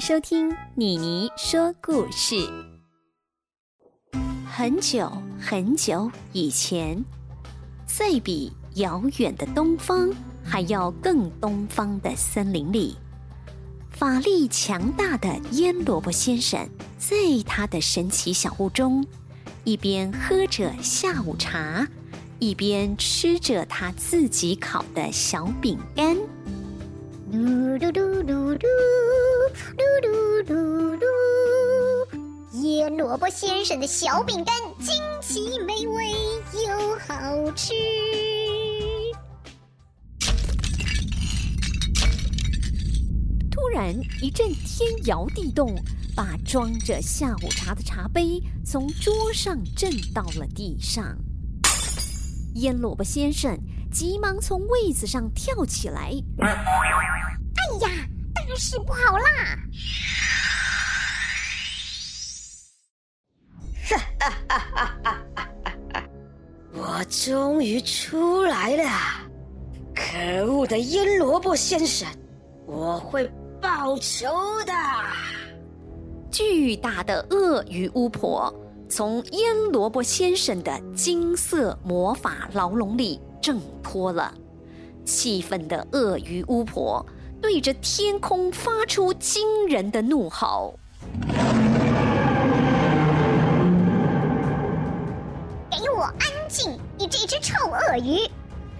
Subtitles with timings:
[0.00, 2.36] 收听妮妮说故事。
[4.50, 7.04] 很久很久以前，
[7.84, 10.10] 在比遥远的东方
[10.42, 12.96] 还要更东方的森林里，
[13.90, 19.06] 法力强大的腌萝卜先生，在他的神奇小屋中，
[19.64, 21.86] 一边喝着下午茶，
[22.38, 26.16] 一边吃着他自己烤的小饼干。
[27.32, 28.66] 噜噜噜噜噜，
[29.76, 32.60] 噜噜噜噜。
[32.60, 36.10] 腌萝卜先生的小饼干，惊奇美味
[36.66, 37.72] 又好吃。
[43.48, 45.72] 突然一阵天摇地动，
[46.16, 51.16] 把装着下午茶的茶杯从桌上震到了地上。
[52.54, 53.56] 腌萝卜先生
[53.90, 56.12] 急忙从位子上跳起来。
[56.38, 56.48] 哎
[57.80, 57.88] 呀，
[58.34, 59.58] 大事不好啦！
[63.88, 65.22] 哈哈哈哈哈
[65.92, 66.02] 哈！
[66.72, 68.84] 我终于出来了！
[69.94, 72.08] 可恶的腌萝卜先生，
[72.66, 74.28] 我会报仇
[74.64, 74.72] 的！
[76.30, 78.54] 巨大的鳄鱼巫婆
[78.88, 84.34] 从腌萝卜先生的金色魔法牢笼里挣脱了，
[85.04, 87.04] 气愤的鳄鱼巫婆。
[87.42, 90.78] 对着天空发出惊人的怒吼
[95.70, 96.78] ：“给我安静！
[96.98, 98.28] 你这只臭鳄鱼！”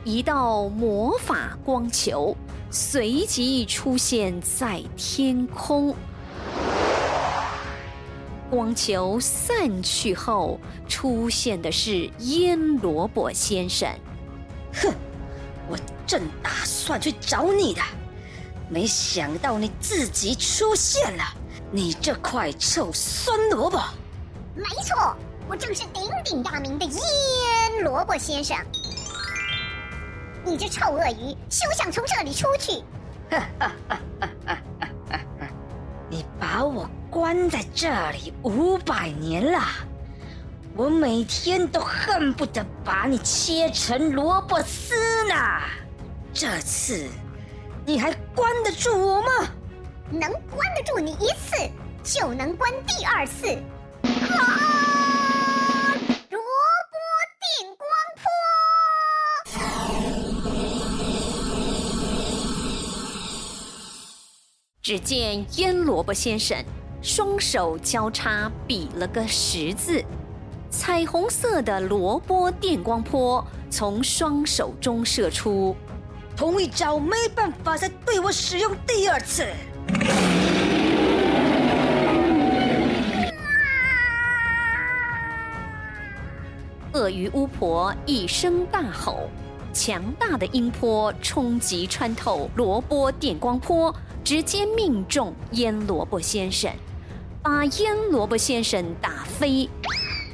[0.04, 2.36] 一道魔法光球
[2.70, 5.94] 随即出现在天空。
[8.50, 13.88] 光球散去后，出现的是腌萝卜先生。
[14.74, 14.94] 哼，
[15.68, 17.80] 我正打算去找你的。
[18.68, 21.24] 没想到你自己出现了，
[21.72, 23.80] 你这块臭酸萝卜！
[24.54, 25.16] 没错，
[25.48, 28.56] 我正是鼎鼎大名的腌萝卜先生。
[30.44, 32.82] 你这臭鳄鱼，休想从这里出去！
[33.30, 34.58] 哈哈哈哈哈
[35.10, 35.48] 哈！
[36.08, 39.60] 你把我关在这里五百年了，
[40.80, 44.94] 我每天都恨不得把你切成萝卜丝
[45.28, 45.34] 呢。
[46.32, 47.06] 这次。
[47.84, 49.28] 你还关得住我吗？
[50.10, 51.70] 能关得住你一次，
[52.02, 53.48] 就能关第二次。
[54.04, 54.40] 啊！
[56.30, 56.96] 萝卜
[57.44, 57.86] 电光
[58.16, 59.60] 波！
[64.80, 66.56] 只见腌萝卜先生
[67.02, 70.02] 双手交叉比了个十字，
[70.70, 75.76] 彩虹色的萝卜电光波从双手中射出。
[76.36, 79.44] 同一招没办法再对我使用第二次。
[86.92, 89.28] 鳄鱼巫婆一声大吼，
[89.72, 93.94] 强大的音波冲击穿透萝卜电光波，
[94.24, 96.70] 直接命中腌萝卜先生，
[97.42, 99.68] 把腌萝卜先生打飞。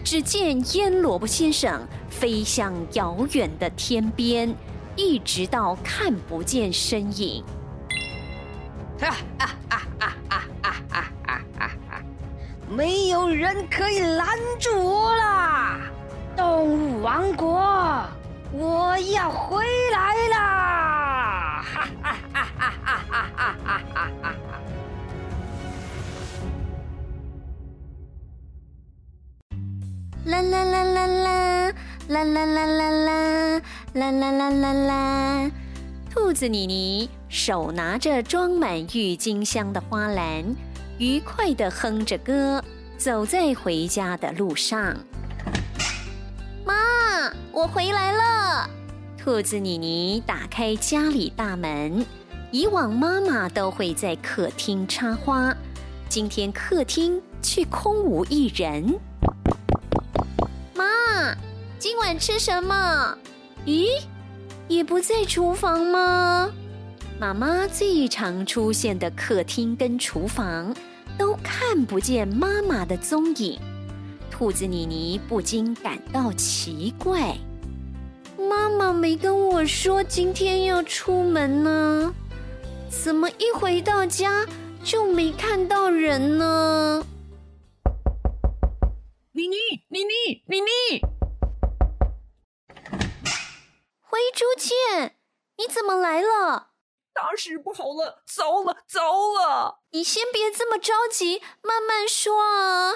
[0.06, 4.54] 只见腌萝卜先生飞向遥远的天边。
[4.94, 7.44] 一直到看不见身影。
[9.00, 12.02] 哈哈哈哈哈哈哈哈哈！
[12.70, 14.28] 没有人可以拦
[14.60, 15.80] 住我啦！
[16.36, 18.06] 动物王国，
[18.52, 21.64] 我要回来啦！
[21.64, 23.04] 哈哈哈哈哈
[23.36, 24.34] 哈哈哈
[30.26, 31.44] 啦啦啦啦啦
[32.08, 33.62] 啦啦啦啦啦。
[33.94, 35.50] 啦啦啦啦啦！
[36.10, 40.44] 兔子妮妮手拿着装满郁金香的花篮，
[40.98, 42.60] 愉快地哼着歌，
[42.98, 44.96] 走在回家的路上。
[46.64, 46.74] 妈，
[47.52, 48.68] 我回来了！
[49.16, 52.04] 兔子妮妮打开家里大门，
[52.50, 55.56] 以往妈妈都会在客厅插花，
[56.08, 58.98] 今天客厅却空无一人。
[60.76, 61.36] 妈，
[61.78, 63.16] 今晚吃什么？
[63.64, 63.88] 咦，
[64.68, 66.52] 也不在厨房吗？
[67.18, 70.76] 妈妈最常出现的客厅跟厨房
[71.16, 73.58] 都看不见妈妈的踪影，
[74.30, 77.34] 兔子妮妮不禁感到奇怪。
[78.38, 82.12] 妈妈没跟我说今天要出门呢，
[82.90, 84.44] 怎么一回到家
[84.84, 87.02] 就没看到人呢？
[89.36, 89.56] 妮妮，
[89.88, 90.66] 妮妮，妮妮。
[94.00, 95.16] 灰，猪倩，
[95.58, 96.68] 你怎么来了？
[97.12, 98.22] 大大事不好了！
[98.24, 99.00] 糟了，糟
[99.34, 99.80] 了！
[99.90, 102.94] 你先别这么着急，慢慢说啊。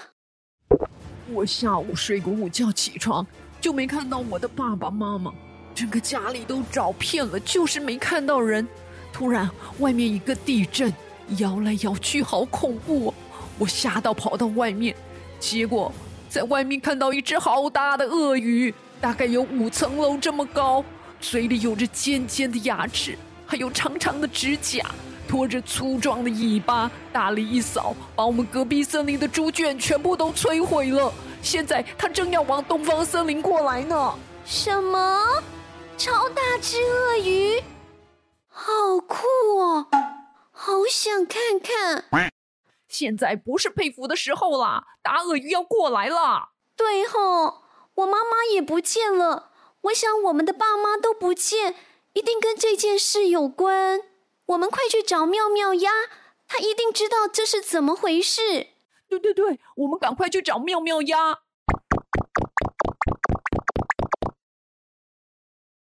[1.31, 3.27] 我下午睡个午觉起床，
[3.61, 5.31] 就没看到我的爸爸妈妈，
[5.75, 8.67] 整个家里都找遍了，就是没看到人。
[9.13, 9.51] 突然，
[9.81, 10.91] 外面一个地震，
[11.37, 13.15] 摇来摇去，好恐怖哦！
[13.59, 14.97] 我吓到跑到外面，
[15.39, 15.93] 结果
[16.31, 20.85] 在外面看到一只好大的鳄鱼，大概有五层楼这么高，
[21.21, 24.87] 嘴里有着尖尖的牙齿，还有长长的指甲，
[25.27, 31.12] 拖着粗壮的尾巴，大力一扫，把我们隔壁森林的猪圈全部都摧毁了。
[31.43, 34.15] 现在它正要往东方森林过来呢。
[34.44, 35.43] 什么？
[35.99, 37.61] 超大只鳄鱼？
[38.49, 38.73] 好
[39.05, 39.17] 酷
[39.59, 39.87] 哦！
[40.53, 42.05] 好想看看。
[42.91, 46.51] 现在不是佩服的时候啦，大鳄鱼要过来了。
[46.77, 47.63] 对吼，
[47.95, 49.53] 我妈妈也不见了。
[49.83, 51.77] 我想我们的爸妈都不见，
[52.15, 54.03] 一定跟这件事有关。
[54.47, 55.91] 我们快去找妙妙鸭，
[56.49, 58.67] 她一定知道这是怎么回事。
[59.09, 61.35] 对对对，我们赶快去找妙妙鸭。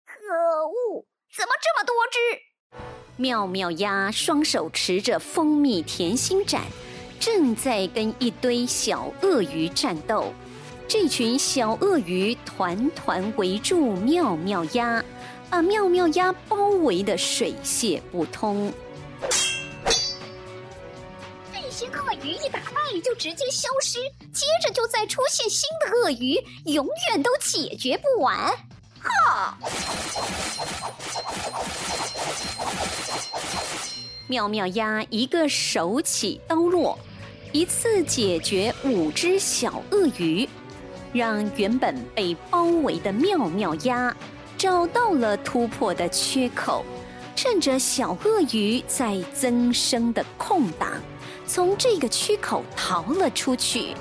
[0.05, 1.05] 可恶，
[1.35, 2.52] 怎么这么多只？
[3.15, 6.63] 妙妙鸭双手持着蜂蜜甜心斩，
[7.19, 10.33] 正在跟一堆小鳄鱼战斗。
[10.87, 15.03] 这群小鳄鱼团团围住妙妙鸭，
[15.49, 18.73] 把妙妙鸭包围得水泄不通。
[21.51, 23.99] 这些鳄鱼一打败就直接消失，
[24.31, 28.51] 接着就再出现新的鳄鱼，永远都解决不完。
[29.03, 29.57] 哈！
[34.27, 36.97] 妙妙鸭一个手起刀落，
[37.51, 40.47] 一次解决五只小鳄鱼，
[41.11, 44.15] 让原本被包围的妙妙鸭
[44.57, 46.83] 找到了突破的缺口，
[47.35, 50.89] 趁着小鳄鱼在增生的空档，
[51.45, 53.93] 从这个缺口逃了出去。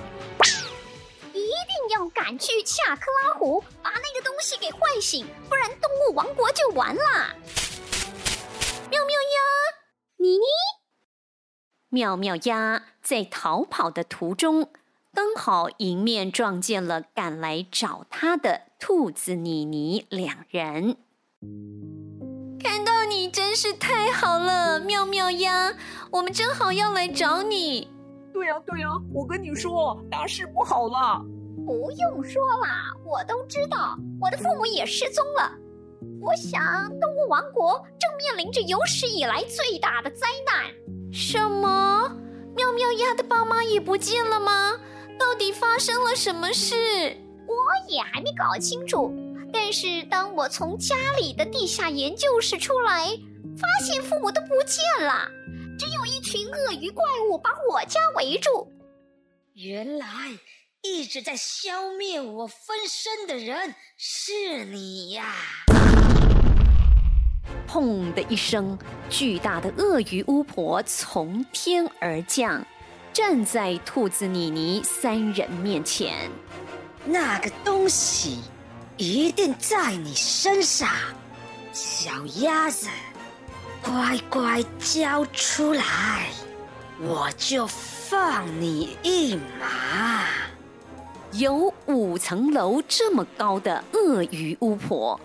[1.91, 7.03] 要赶去恰克拉湖，把那个东西给唤醒，不然动物王国就完了。
[8.91, 9.39] 妙妙鸭，
[10.17, 10.45] 妮妮，
[11.89, 14.71] 妙妙鸭在逃跑的途中，
[15.13, 20.97] 刚好迎面撞见了赶来找它的兔子妮妮两人。
[22.63, 25.75] 看到你真是太好了，妙妙鸭，
[26.11, 27.91] 我们正好要来找你。
[28.33, 31.23] 对呀对呀，我跟你说，大事不好了。
[31.67, 35.53] 不用说啦，我都知道，我的父母也失踪了。
[36.21, 40.73] 我想，动物王国正面临着有史以来最大的灾难。
[41.13, 42.17] 什么？
[42.55, 44.73] 妙妙鸭的爸妈也不见了吗？
[45.19, 46.75] 到底发生了什么事？
[47.47, 47.55] 我
[47.89, 49.13] 也还没搞清楚。
[49.53, 53.07] 但是，当我从家里的地下研究室出来，
[53.57, 55.29] 发现父母都不见了，
[55.79, 58.67] 只有一群鳄鱼怪物把我家围住。
[59.55, 60.07] 原来。
[60.85, 65.33] 一直在消灭我分身的人是你呀！
[67.69, 68.77] 砰的一声，
[69.09, 72.67] 巨大的鳄鱼巫婆从天而降，
[73.13, 76.29] 站在兔子妮妮三人面前。
[77.05, 78.41] 那个东西
[78.97, 80.91] 一定在你身上，
[81.73, 82.89] 小鸭子，
[83.81, 86.29] 乖乖交出来，
[86.99, 90.27] 我就放你一马。
[91.33, 95.19] 有五层楼这么高的鳄鱼巫婆，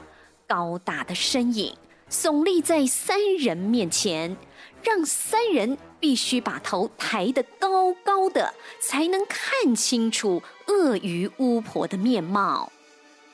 [0.47, 1.75] 高大的身影
[2.09, 4.37] 耸立在三人面前，
[4.81, 12.71] 让三人必须把头抬得高高的，才能看清楚鳄鱼巫婆的面貌。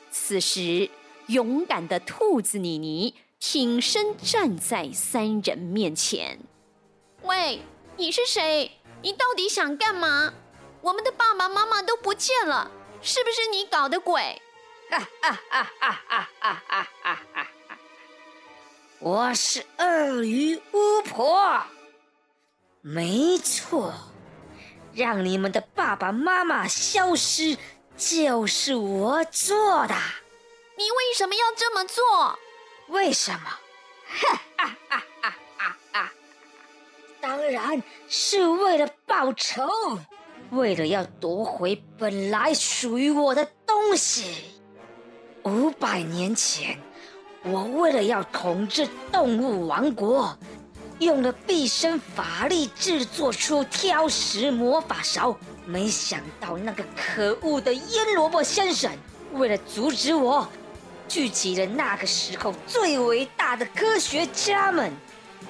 [0.09, 0.89] 此时，
[1.27, 6.39] 勇敢的兔子妮妮挺身站在三人面前
[7.21, 7.59] ：“喂，
[7.97, 8.71] 你是谁？
[9.03, 10.33] 你到底想干嘛？”
[10.83, 12.69] 我们的爸爸妈妈都不见了，
[13.01, 14.41] 是不是你搞的鬼？
[14.89, 16.61] 哈哈哈哈哈
[17.33, 17.47] 哈！
[18.99, 21.63] 我是鳄鱼巫婆，
[22.81, 23.93] 没错，
[24.93, 27.57] 让你们的爸爸妈妈消失
[27.95, 29.95] 就是我做的。
[30.75, 32.37] 你为什么要这么做？
[32.87, 33.39] 为什么？
[34.05, 36.11] 哈哈哈哈哈哈！
[37.21, 39.65] 当然是为了报仇。
[40.53, 44.25] 为了要夺回本来属于我的东西，
[45.43, 46.77] 五百年前，
[47.43, 50.37] 我为了要统治动物王国，
[50.99, 55.35] 用了毕生法力制作出挑食魔法勺。
[55.65, 58.91] 没想到那个可恶的腌萝卜先生，
[59.31, 60.47] 为了阻止我，
[61.07, 64.91] 聚集了那个时候最伟大的科学家们，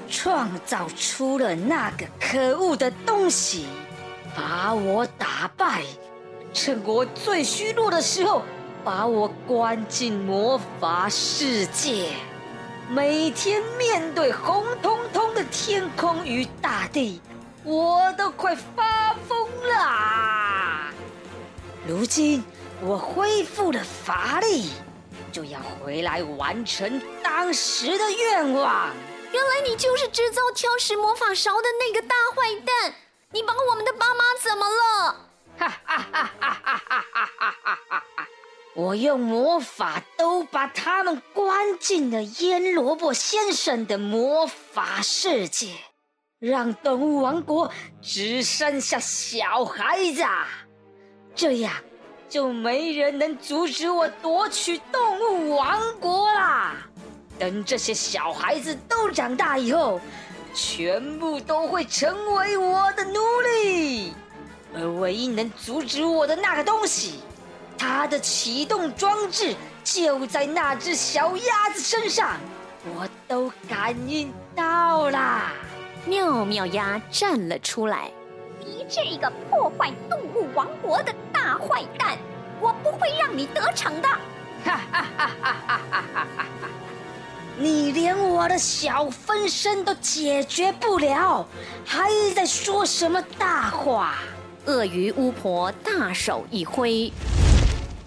[0.09, 3.65] 创造出了那个可恶的东西，
[4.35, 5.83] 把我打败，
[6.53, 8.41] 趁我最虚弱的时候，
[8.83, 12.09] 把我关进魔法世界，
[12.89, 17.21] 每天面对红彤彤的天空与大地，
[17.63, 20.91] 我都快发疯了。
[21.87, 22.43] 如今
[22.81, 24.71] 我恢复了法力，
[25.31, 28.89] 就要回来完成当时的愿望。
[29.31, 32.95] 原来你就是制造挑食魔法勺的那个大坏蛋！
[33.33, 35.15] 你把我们的爸妈怎么了？
[35.57, 37.13] 哈哈哈哈哈哈
[37.63, 38.27] 哈哈！
[38.75, 45.73] 我用魔法都把他们关进了腌萝卜先生的魔法世界，
[46.37, 47.71] 让动物王国
[48.03, 50.23] 只剩下小孩子，
[51.33, 51.73] 这样。
[52.29, 56.75] 就没人能阻止我夺取动物王国啦！
[57.37, 60.01] 等这些小孩子都长大以后，
[60.53, 64.13] 全部都会成为我的奴隶。
[64.75, 67.21] 而唯一能阻止我的那个东西，
[67.77, 72.37] 它的启动装置就在那只小鸭子身上，
[72.95, 75.51] 我都感应到啦。
[76.05, 78.11] 妙妙鸭站了出来
[78.59, 82.17] ：“你这个破坏动物王国的大坏蛋，
[82.59, 84.07] 我不会让你得逞的！”
[84.65, 86.67] 哈哈哈哈哈哈哈哈！
[87.59, 91.47] 你连我的小分身都解决不了，
[91.85, 94.15] 还在说什么大话？
[94.65, 97.11] 鳄鱼巫婆大手一挥，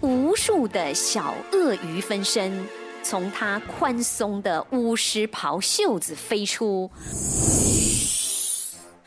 [0.00, 2.66] 无数的小鳄鱼分身
[3.04, 6.90] 从她宽松的巫师袍袖子飞出，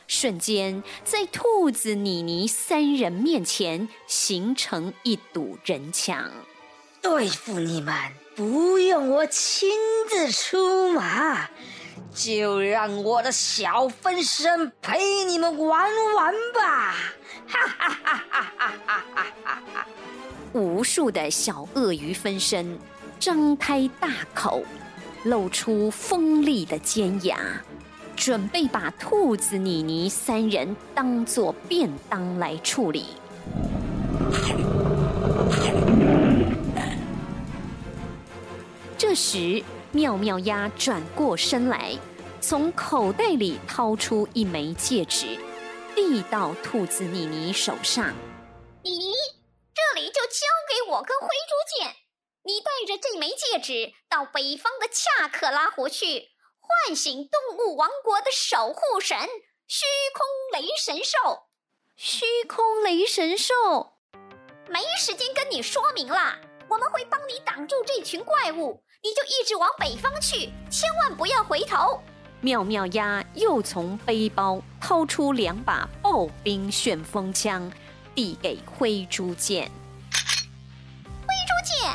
[0.07, 6.31] 瞬间在兔子妮妮三人面前形成一堵人墙，
[7.01, 7.93] 对付你们。
[8.39, 9.69] 不用我亲
[10.07, 11.49] 自出马，
[12.15, 16.95] 就让我的小分身陪你们玩玩吧！
[17.45, 19.87] 哈哈哈哈哈哈哈哈！
[20.53, 22.79] 无数的小鳄鱼分身
[23.19, 24.63] 张开大口，
[25.25, 27.37] 露出锋利的尖牙，
[28.15, 33.07] 准备把兔子妮妮三人当做便当来处理。
[39.09, 41.97] 这时，妙妙鸭转过身来，
[42.39, 45.35] 从口袋里掏出一枚戒指，
[45.95, 48.13] 递到兔子妮妮手上。
[48.83, 49.11] 妮妮，
[49.73, 51.95] 这里就交给我跟灰猪剑。
[52.43, 56.27] 你带着这枚戒指到北方的恰克拉湖去，
[56.85, 59.17] 唤醒动物王国的守护神
[59.67, 61.47] 虚空雷神兽。
[61.95, 63.55] 虚空雷神兽，
[64.67, 66.37] 没时间跟你说明了。
[66.69, 68.83] 我们会帮你挡住这群怪物。
[69.01, 72.03] 你就一直往北方去，千万不要回头。
[72.41, 77.71] 妙妙鸭又从背包掏出两把暴冰旋风枪，
[78.13, 79.71] 递给灰猪剑。
[80.11, 81.89] 灰猪剑，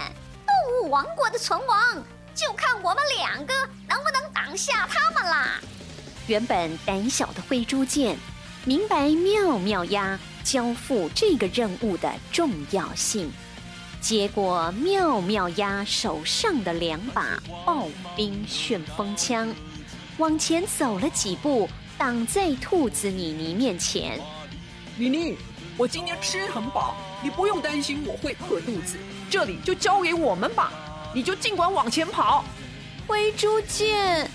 [0.47, 2.03] 动物王国的存亡，
[2.35, 3.55] 就看我们两个
[3.87, 5.61] 能不能挡下他们啦。
[6.27, 8.19] 原本胆小的灰猪剑，
[8.65, 13.31] 明白妙妙鸭交付这个任务的重要性。
[14.05, 19.51] 接过妙妙鸭手上的两把暴冰旋风枪，
[20.19, 24.21] 往前走了几步，挡在兔子妮妮面前。
[24.99, 25.39] 妮妮，
[25.79, 28.99] 我今天吃很饱，你不用担心我会饿肚子。
[29.31, 30.71] 这里就交给我们吧，
[31.15, 32.45] 你就尽管往前跑。
[33.07, 34.31] 灰猪见，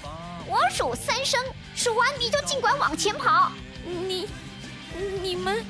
[0.48, 1.40] 我数三声，
[1.76, 3.52] 数完你就尽管往前跑。
[3.86, 4.28] 你、
[5.22, 5.64] 你们、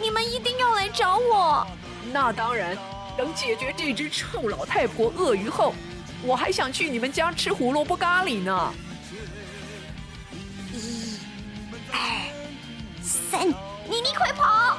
[0.00, 1.64] 你们一定要来找我。
[2.12, 2.76] 那当然。
[3.18, 5.74] 等解决这只臭老太婆鳄鱼后，
[6.22, 8.72] 我还想去你们家吃胡萝卜咖喱呢。
[10.72, 11.18] 一、
[11.90, 11.98] 二、
[13.02, 14.78] 三，妮妮快跑！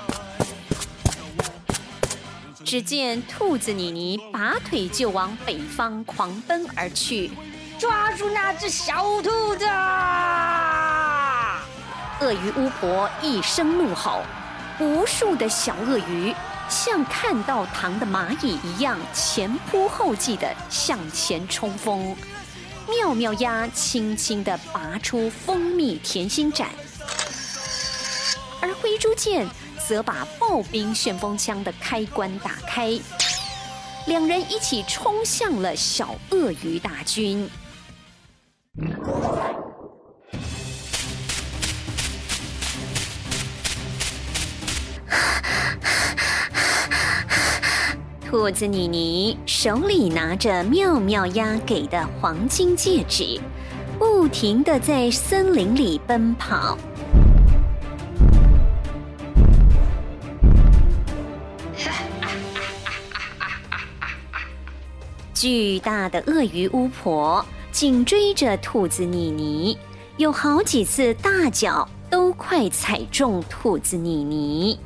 [2.63, 7.31] 只见兔子妮妮拔腿就往北方狂奔而去，
[7.77, 9.65] 抓住那只小兔子！
[12.21, 14.21] 鳄鱼巫婆一声怒吼，
[14.79, 16.33] 无数的小鳄鱼。
[16.69, 22.15] 像看到糖的蚂蚁一样前仆后继的向前冲锋，
[22.87, 26.69] 妙妙鸭轻轻的拔出蜂蜜甜心斩，
[28.61, 29.47] 而灰猪剑
[29.87, 32.97] 则把暴冰旋风枪的开关打开，
[34.05, 37.49] 两人一起冲向了小鳄鱼大军。
[48.29, 53.41] 兔子妮妮手里拿着妙妙鸭给的黄金戒指，
[53.97, 56.77] 不停的在森林里奔跑。
[65.33, 69.75] 巨大的鳄鱼巫婆紧追着兔子妮妮，
[70.17, 74.79] 有好几次大脚都快踩中兔子妮妮。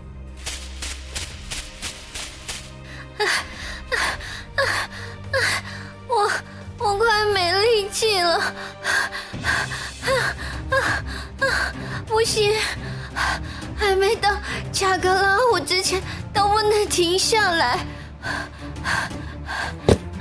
[16.86, 17.86] 停下来。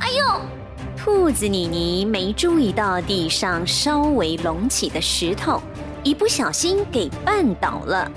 [0.01, 0.41] 哎呦！
[0.97, 5.61] 兔子妮妮没注意到地上稍微隆起的石头，
[6.05, 8.09] 一不小心给绊倒了。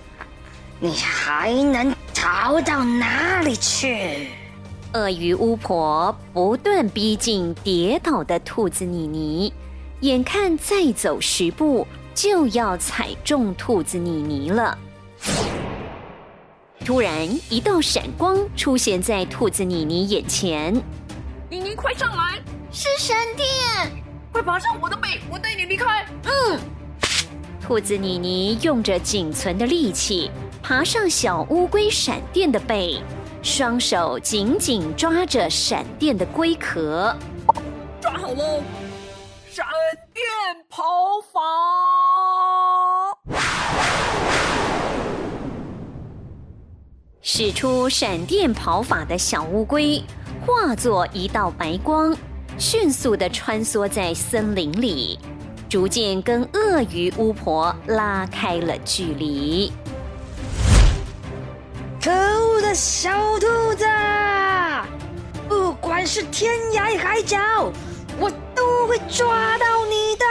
[0.79, 4.29] 你还能逃到哪里去？
[4.95, 9.53] 鳄鱼巫婆不断逼近跌倒的兔子妮妮，
[10.01, 14.79] 眼看再走十步就要踩中兔子妮妮了。
[16.85, 20.73] 突然，一道闪光出现在兔子妮妮眼前。
[21.51, 22.41] 妮妮，快上来！
[22.71, 23.47] 是闪电，
[24.31, 26.07] 快爬上我的背，我带你离开。
[26.25, 26.61] 嗯。
[27.61, 30.31] 兔子妮妮用着仅存的力气
[30.63, 33.03] 爬上小乌龟闪电的背，
[33.43, 37.15] 双手紧紧抓着闪电的龟壳。
[38.01, 38.63] 抓好喽！
[39.59, 39.67] 闪
[40.15, 40.25] 电
[40.71, 40.85] 跑
[41.33, 41.41] 法。
[47.21, 50.01] 使出闪电跑法的小乌龟，
[50.47, 52.17] 化作一道白光，
[52.57, 55.19] 迅速地穿梭在森林里，
[55.69, 59.73] 逐渐跟鳄鱼巫婆拉开了距离。
[62.01, 63.85] 可恶的小兔子，
[65.49, 67.37] 不管是天涯海角，
[68.89, 70.25] 会抓到你的！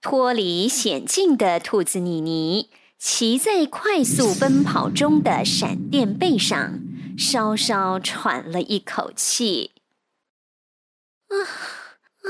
[0.00, 6.80] 脱离险境的兔子妮妮骑在快速奔跑中的闪电背上，
[7.16, 9.70] 稍稍喘了一口气。
[11.28, 12.26] 啊啊！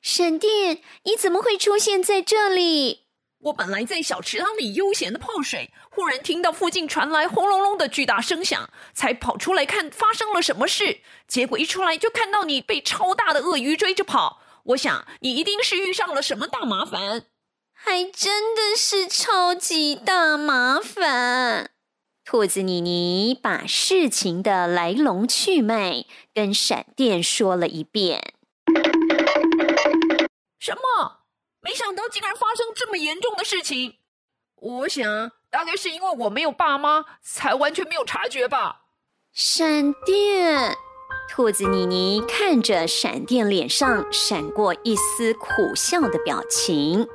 [0.00, 3.07] 闪电，你怎么会出现在这里？
[3.40, 11.00] 我本来在小池塘里悠闲的泡水，忽然听到附近传来轰隆隆的巨大声响，才跑出来看发生了什么事。
[11.28, 14.42] 结果一出来就看到你被超大的鳄鱼追着跑。
[14.64, 17.26] 我想你一定是遇上了什么大麻烦，
[17.72, 21.70] 还真的是超级大麻烦。
[22.24, 28.34] 兔子妮妮把事情的来龙去脉跟闪电说了一遍。
[30.58, 31.20] 什么？
[31.60, 33.96] 没想到竟然发生这么严重的事情。
[34.60, 35.04] 我想
[35.50, 38.82] 大概是因为我没有爸妈，才完全没有察觉吧。
[39.32, 40.76] 闪电。
[41.28, 47.06] 兔子妮妮看着闪电，脸上闪过一丝苦笑的表情。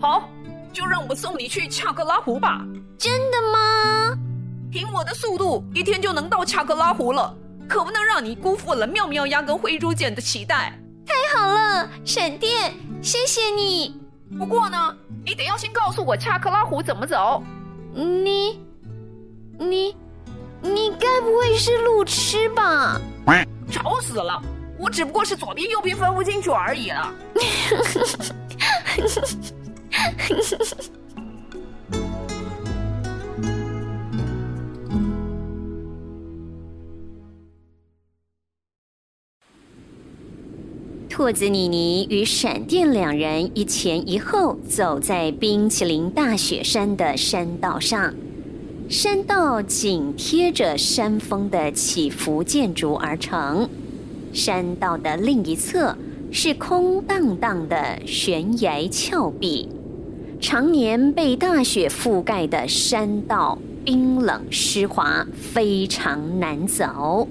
[0.00, 0.28] 好，
[0.72, 2.64] 就让我送你去恰克拉湖吧。
[2.98, 4.16] 真的吗？
[4.70, 7.36] 凭我的速度，一天就能到恰克拉湖了，
[7.68, 10.78] 可不能让你辜负了妙妙鸭跟灰猪姐的期待。
[11.06, 14.00] 太好了，闪电，谢谢你。
[14.38, 17.42] 不过呢，你得要先告诉我恰克拉湖怎么走。
[17.92, 18.60] 你，
[19.58, 19.94] 你。
[20.64, 23.00] 你该不会是路痴吧？
[23.68, 24.40] 吵死了！
[24.78, 27.12] 我只不过是左边右边分不清楚而已了。
[41.22, 48.12] 兔子妮妮与闪电两人一前一后走在冰淇淋大雪山的山道上。
[48.88, 53.68] 山道紧贴着山峰的起伏建筑而成，
[54.32, 55.96] 山道的另一侧
[56.32, 59.68] 是空荡荡的悬崖峭壁，
[60.40, 67.28] 常年被大雪覆盖的山道冰冷湿滑，非常难走，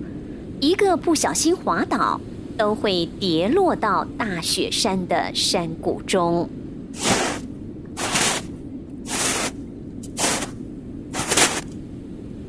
[0.61, 2.21] 一个不小心滑倒，
[2.61, 6.47] 都会跌落到大雪山的山谷中。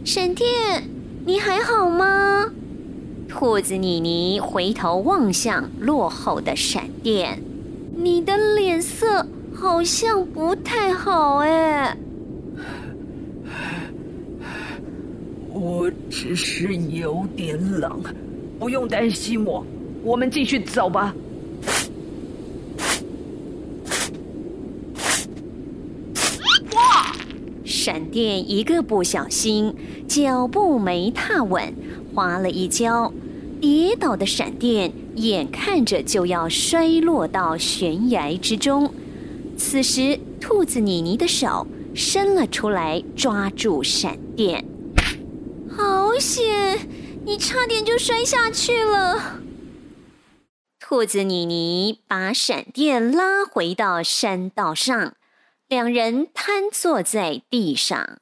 [0.04, 0.86] 闪电，
[1.24, 2.52] 你还好吗？
[3.26, 7.42] 兔子妮妮回头望向落后的闪电，
[7.96, 11.96] 你的脸色好像不太好哎。
[15.48, 18.02] 我只是有点冷，
[18.58, 19.64] 不用担心我，
[20.02, 21.14] 我们继续走吧。
[26.72, 27.14] 哇！
[27.64, 29.74] 闪电一个不小心，
[30.08, 31.72] 脚步没踏稳，
[32.14, 33.12] 滑了一跤，
[33.60, 38.92] 跌倒的闪电眼看着就要摔落到悬崖之中。
[39.56, 44.64] 此时，兔子妮妮的手伸了出来，抓住闪电。
[45.68, 46.78] 好险！
[47.24, 49.41] 你差点就摔下去了。
[50.92, 55.14] 兔子妮妮把闪电拉回到山道上，
[55.66, 58.18] 两人瘫坐在地上。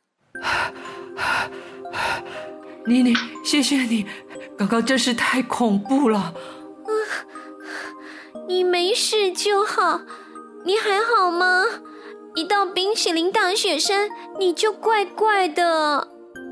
[2.87, 3.13] 妮妮，
[3.45, 4.07] 谢谢你，
[4.57, 6.33] 刚刚真是太恐怖了。
[6.87, 10.03] 嗯，你没事就好。
[10.65, 11.65] 你还好吗？
[12.37, 16.07] 一到冰淇淋大雪山，你就怪怪的。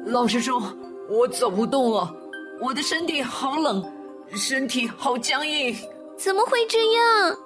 [0.07, 0.61] 老实说，
[1.09, 2.13] 我走不动了，
[2.61, 3.89] 我的身体好冷，
[4.35, 5.77] 身体好僵硬。
[6.19, 7.37] 怎么会这样？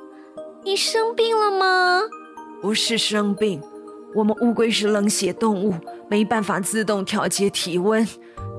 [0.64, 2.00] 你生病了吗？
[2.62, 3.60] 不是生病，
[4.14, 5.74] 我们乌龟是冷血动物，
[6.08, 8.06] 没办法自动调节体温。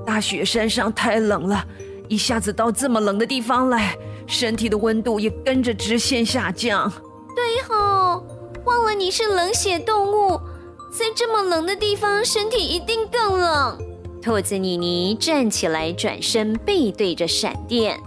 [0.06, 1.64] 大雪山上太冷了，
[2.08, 6.88] 一下子到这么冷的地方来，身体的温度也跟着直线下降。
[7.34, 8.24] 对吼，
[8.64, 10.38] 忘了你是冷血动物，
[10.96, 13.76] 在这么冷的地方，身体一定更冷。
[14.22, 17.98] 兔子妮妮站起来，转身背对着闪电，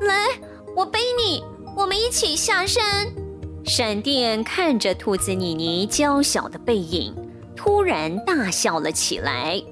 [0.00, 0.28] 来。
[0.74, 1.42] 我背你，
[1.76, 3.06] 我们一起下山。
[3.64, 7.14] 闪电看着兔子妮妮娇小的背影，
[7.54, 9.62] 突然大笑了起来。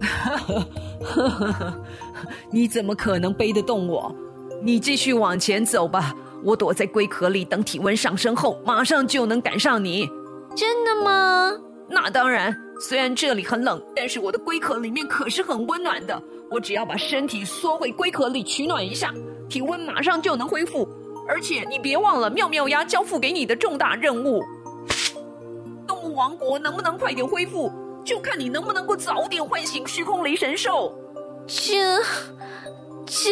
[2.50, 4.14] 你怎么可能背得动我？
[4.62, 10.08] 你继续往前走吧，我躲在龟壳里，等体温上升后，马上就能赶上你。
[10.56, 11.52] 真的吗？
[11.88, 12.54] 那当然。
[12.78, 16.22] 虽然这里很冷，但是我的龟壳里面可是很温暖的。
[16.50, 19.14] 我只要把身体缩回龟壳里取暖一下。
[19.48, 20.88] 体温马上就能恢复，
[21.28, 24.42] 而且你别忘了妙妙鸭交付给你的重大任务。
[25.86, 27.72] 动物王国能不能快点恢复，
[28.04, 30.92] 就看你能不能够早点唤醒虚空雷神兽。
[31.46, 32.02] 这，
[33.06, 33.30] 这，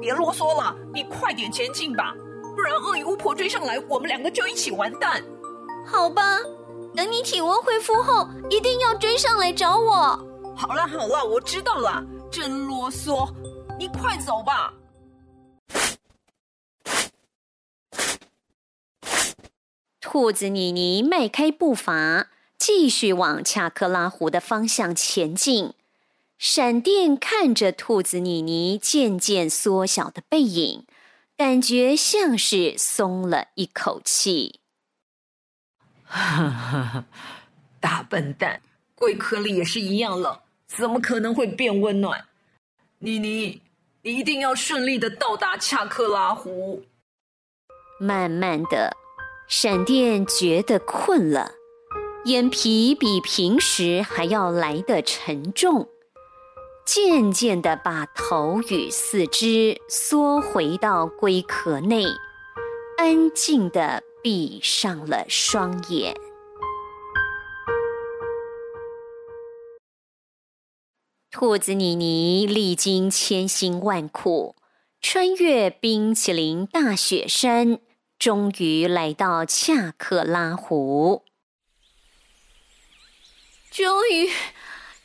[0.00, 2.14] 别啰嗦了，你快点前进吧，
[2.54, 5.22] 不然鳄鱼巫婆追上来，我们两个就一起完蛋。
[5.86, 6.38] 好吧，
[6.96, 10.18] 等你体温恢复后，一定要追上来找我。
[10.56, 13.28] 好了好了，我知道了，真啰嗦。
[13.76, 14.72] 你快走吧！
[20.00, 25.74] 兔子妮妮迈开步伐，继续往恰克拉湖的方向前进。
[26.38, 30.86] 闪电看着兔子妮妮渐渐缩小的背影，
[31.36, 34.60] 感觉像是松了一口气。
[36.04, 37.06] 哈哈，
[37.80, 38.62] 大笨蛋，
[38.94, 42.28] 龟壳里也是一样冷，怎么可能会变温暖？
[43.04, 43.60] 妮妮。
[44.00, 46.82] 你一定要顺利的到达恰克拉湖。
[48.00, 48.96] 慢慢的，
[49.46, 51.52] 闪电觉得困了，
[52.24, 55.88] 眼皮比平时还要来得沉重，
[56.86, 62.04] 渐渐的把头与四肢缩回到龟壳内，
[62.96, 66.14] 安静的闭上了双眼。
[71.36, 74.54] 兔子妮妮历经千辛万苦，
[75.00, 77.80] 穿越冰淇淋大雪山，
[78.20, 81.24] 终于来到恰克拉湖。
[83.68, 84.30] 终于，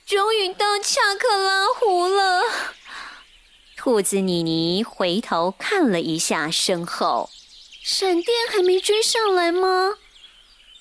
[0.06, 2.44] 终于到恰克拉湖了。
[3.76, 7.32] 兔子妮妮回头看了一下身后，
[7.82, 9.96] 闪电还没追上来吗？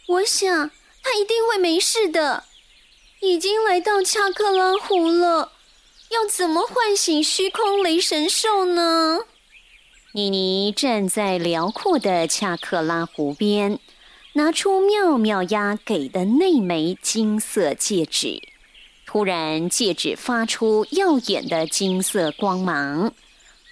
[0.08, 0.70] 我想
[1.02, 2.44] 他一定会没事的。
[3.20, 5.52] 已经来到恰克拉湖了，
[6.10, 9.20] 要怎么唤醒虚空雷神兽呢？
[10.12, 13.78] 妮妮站在辽阔的恰克拉湖边，
[14.34, 18.40] 拿出妙妙鸭给的那枚金色戒指。
[19.04, 23.12] 突然，戒指发出耀眼的金色光芒，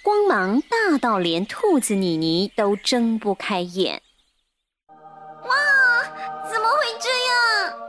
[0.03, 4.01] 光芒大到连兔子妮妮都睁不开眼。
[4.89, 6.03] 哇，
[6.51, 7.79] 怎么会这样？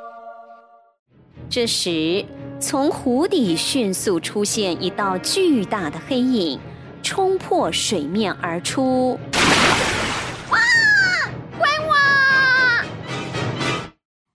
[1.50, 2.26] 这时，
[2.60, 6.60] 从湖底迅速出现一道巨大的黑影，
[7.02, 9.18] 冲破水面而出。
[10.50, 10.58] 哇！
[11.58, 11.68] 怪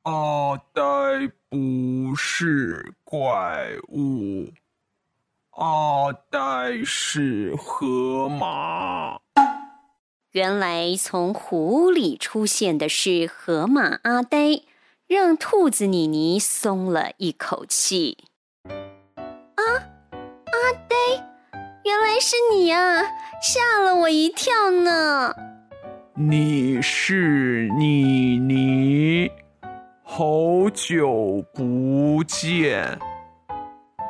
[0.03, 0.11] 我！
[0.11, 4.51] 阿呆不是怪物，
[5.51, 9.19] 阿呆是河马。
[10.31, 14.63] 原来，从湖里出现的是河马阿呆。
[15.07, 18.17] 让兔子妮妮松了一口气。
[18.65, 20.95] 啊，阿呆，
[21.83, 23.03] 原来是你啊！
[23.41, 25.35] 吓了我一跳呢。
[26.15, 29.29] 你是妮妮，
[30.03, 32.97] 好久不见，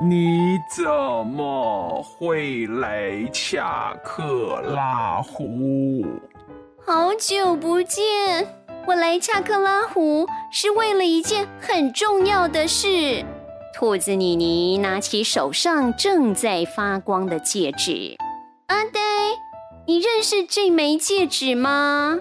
[0.02, 6.06] 你怎么会来恰克拉湖？
[6.86, 13.24] 好久不见，我来恰克拉湖是为了一件很重要的事。
[13.74, 18.16] 兔子妮妮拿起手上正在发光的戒指。
[18.68, 19.00] 阿呆，
[19.88, 22.20] 你认识这枚戒指吗？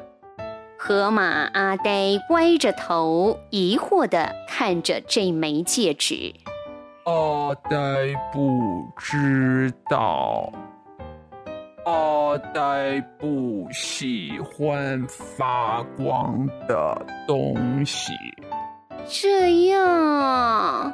[0.78, 6.34] 河马阿呆歪着头，疑惑的看着这枚戒指。
[7.04, 10.52] 阿呆不知道。
[11.84, 18.12] 阿呆不喜欢发光的东西。
[19.08, 20.92] 这样，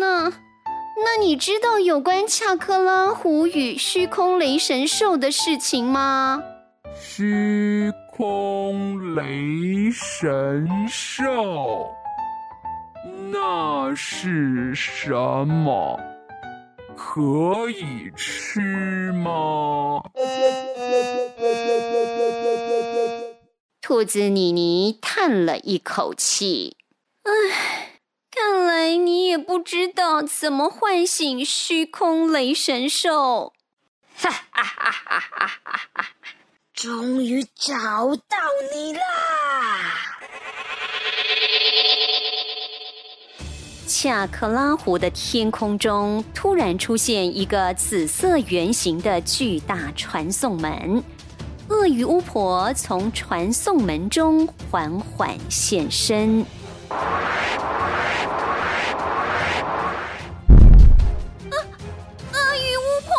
[0.00, 6.42] 那那你知道有关恰克拉湖与虚空雷神兽的事情吗？
[6.96, 11.88] 虚空雷神兽，
[13.30, 15.14] 那是什
[15.46, 15.96] 么？
[16.98, 20.02] 可以吃吗？
[23.80, 26.76] 兔子妮妮叹了一口气
[27.22, 28.00] ：“唉，
[28.32, 33.52] 看来你也不知道怎么唤醒虚空雷神兽。”
[34.18, 35.50] 哈哈哈哈哈
[35.94, 36.08] 哈！
[36.74, 38.36] 终于找到
[38.74, 39.00] 你啦！
[43.88, 51.02] 恰克拉湖的天空中突然出现一个紫色圆形的巨大传送门，
[51.68, 56.44] 鳄鱼巫婆从传送门中缓缓现身。
[56.90, 56.98] 啊，
[62.34, 63.16] 鳄鱼巫婆，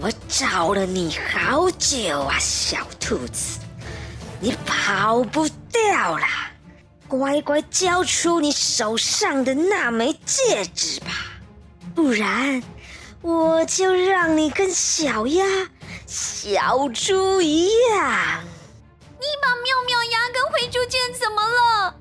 [0.00, 3.58] 我找了你好久啊，小兔子，
[4.38, 6.49] 你跑不掉啦！
[7.10, 11.08] 乖乖交出你手上的那枚戒指吧，
[11.92, 12.62] 不然
[13.20, 15.44] 我就让你跟小鸭、
[16.06, 18.44] 小猪一样。
[19.18, 21.94] 你把妙妙鸭跟灰猪见怎么了？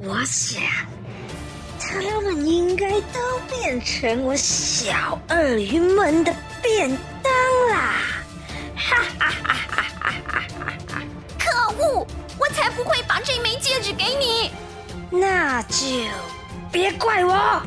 [0.00, 0.60] 我想，
[1.78, 6.90] 他们应该都变成我小鳄鱼们的便
[7.22, 7.32] 当
[7.70, 7.94] 啦！
[8.74, 9.54] 哈哈哈
[12.78, 14.52] 不会把这枚戒指给你，
[15.10, 15.84] 那就
[16.70, 17.60] 别怪我。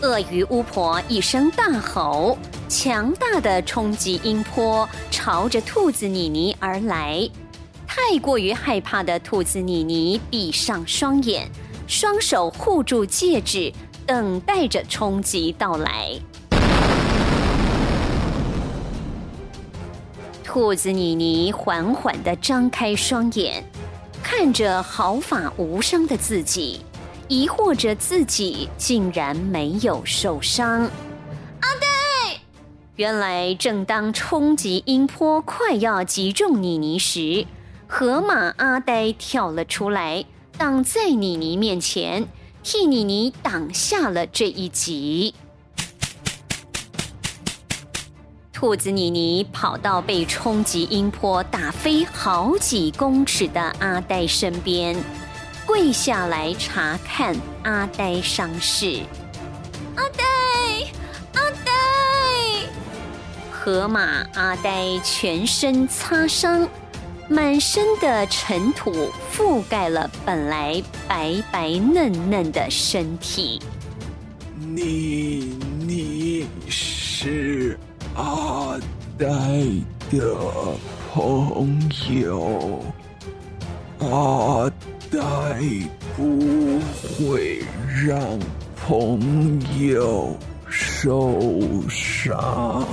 [0.00, 2.36] 鳄鱼巫婆一声大吼，
[2.68, 7.30] 强大的冲击音波朝着兔子妮妮而来。
[7.86, 11.48] 太过于害怕的兔子妮妮闭上双眼，
[11.86, 13.72] 双手护住戒指，
[14.04, 16.18] 等待着冲击到来。
[20.52, 23.64] 兔子妮妮缓缓地张开双眼，
[24.22, 26.82] 看着毫发无伤的自己，
[27.26, 30.82] 疑惑着自己竟然没有受伤。
[30.82, 32.38] 阿呆，
[32.96, 37.46] 原来正当冲击音波快要击中妮妮时，
[37.86, 40.22] 河马阿呆跳了出来，
[40.58, 42.28] 挡在妮妮面前，
[42.62, 45.34] 替妮妮挡下了这一击。
[48.62, 54.96] 兔子妮妮跑到被冲击音波打飞好几公尺的阿呆身边，
[55.66, 59.00] 跪下来查看阿呆伤势。
[59.96, 60.22] 阿呆，
[61.34, 61.72] 阿呆，
[63.50, 66.68] 河马阿呆全身擦伤，
[67.28, 73.60] 满身的尘土覆盖了本来白白嫩嫩的身体。
[74.56, 77.76] 你，你是？
[78.14, 78.78] 阿
[79.18, 79.26] 呆
[80.10, 80.36] 的
[81.12, 82.80] 朋友，
[84.00, 84.70] 阿
[85.10, 85.18] 呆
[86.14, 86.78] 不
[87.16, 87.64] 会
[88.04, 88.38] 让
[88.86, 90.36] 朋友
[90.68, 91.40] 受
[91.88, 92.86] 伤。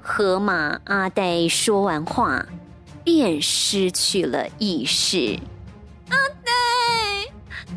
[0.00, 2.44] 河马阿呆说完话，
[3.04, 5.38] 便失去了意识。
[6.08, 6.52] 阿呆，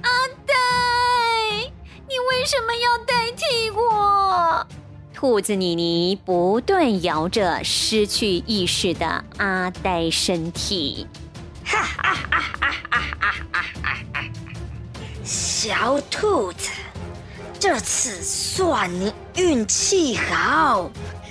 [0.01, 0.09] 阿
[0.47, 0.53] 呆，
[2.07, 4.65] 你为什么要代替我？
[5.21, 11.05] 兔子妮妮不断摇着失去意识的阿呆身体，
[11.63, 13.29] 哈啊啊啊啊啊啊
[13.83, 14.19] 啊啊！
[15.23, 16.71] 小兔子，
[17.59, 20.89] 这次算你运气好，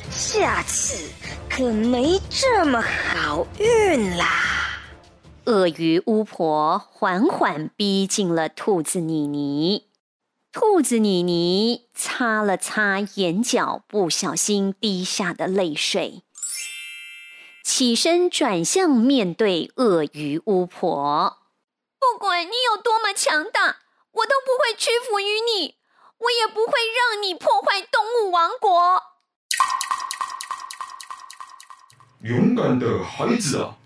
[0.09, 1.11] 下次
[1.49, 4.25] 可没这么好运啦！
[5.47, 9.90] 鳄鱼巫婆缓缓逼近了兔子妮妮。
[10.53, 16.25] 兔子妮妮擦了擦眼角不小心滴下的泪水，
[17.63, 21.39] 起身转向面对鳄鱼巫婆。
[22.01, 23.77] 不管你有多么强大，
[24.11, 25.77] 我都不会屈服于你，
[26.19, 29.01] 我也不会让你破坏动物王国。
[32.23, 33.77] 勇敢的孩子啊，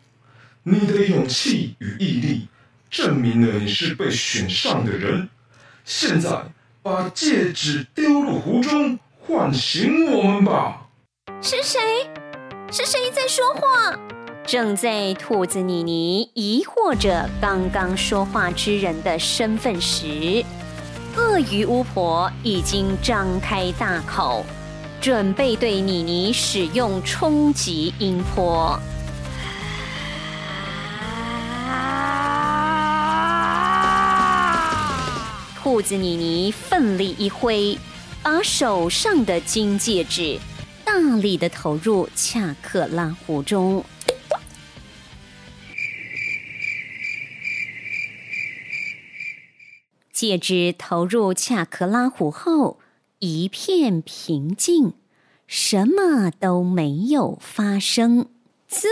[0.63, 2.49] 你的勇气与毅力
[2.91, 5.29] 证明了你是被选上的人。
[5.85, 6.47] 现在
[6.85, 10.87] 把戒指丢入湖中，唤醒我们吧。
[11.41, 11.81] 是谁？
[12.71, 13.99] 是谁在说话？
[14.47, 20.45] 正在兔子妮妮疑惑着刚刚说话之人的身份时，
[21.17, 24.45] 鳄鱼巫婆已经张开大口，
[25.01, 28.79] 准备对妮妮使用冲击音波。
[35.65, 37.79] 兔子妮妮奋力一挥，
[38.23, 40.39] 把手上的金戒指
[40.85, 43.83] 大力的投入恰克拉湖中。
[50.13, 52.79] 戒指投入恰克拉湖后，
[53.21, 54.93] 一片平静，
[55.47, 58.29] 什么都没有发生。
[58.69, 58.91] 怎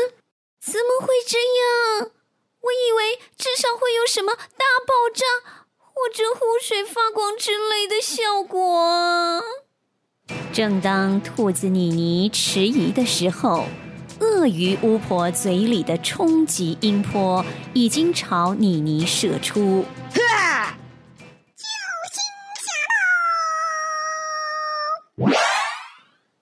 [0.58, 2.12] 怎么会这样？
[2.62, 5.61] 我以为至少会有什么大爆炸
[5.94, 9.42] 或者湖水发光之类的效果。
[10.52, 13.66] 正当兔子妮妮迟疑的时候，
[14.20, 19.84] 鳄鱼巫婆嘴里的冲击音波已经朝妮妮射出。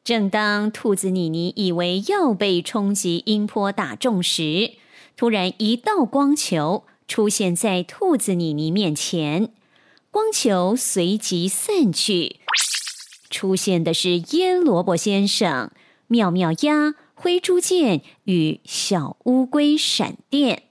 [0.03, 4.73] 正当兔子妮妮以为要被冲击音波打中时，
[5.17, 9.53] 突然一道光球出现在兔子妮妮面前，
[10.13, 12.39] 光球随即散去，
[13.29, 15.73] 出现的是腌萝卜先生、
[16.07, 20.63] 妙妙鸭、灰猪剑与小乌龟闪电。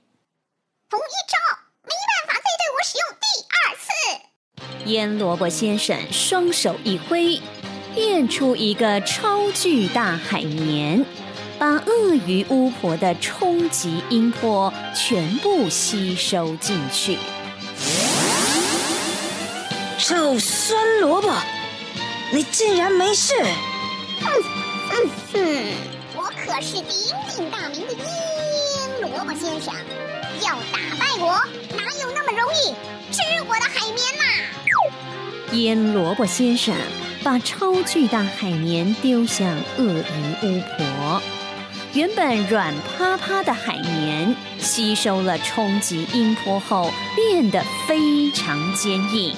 [0.89, 1.36] 同一招，
[1.84, 4.89] 没办法再对我使用第二次。
[4.89, 7.41] 腌萝卜先生双手一挥。
[7.95, 11.06] 变出一个超巨大海绵，
[11.60, 17.17] 把鳄鱼巫婆的冲击音波全部吸收进去。
[19.98, 21.30] 臭酸萝卜，
[22.32, 23.34] 你竟然没事！
[24.22, 24.32] 哼
[24.89, 25.65] 哼哼，
[26.15, 26.86] 我可是鼎
[27.30, 29.74] 鼎大名的腌萝卜先生，
[30.41, 31.38] 要打败我
[31.76, 32.74] 哪有那么容易？
[33.12, 34.24] 吃我的海绵啦！
[35.52, 36.74] 腌萝卜先生。
[37.22, 39.45] 把超巨大海绵丢向
[39.78, 40.02] 鳄鱼
[40.41, 41.22] 巫婆，
[42.00, 49.36] 原本软趴趴的海绵吸收了冲击音波后变得非常坚硬，